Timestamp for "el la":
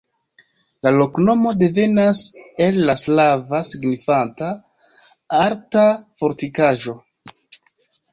2.67-2.95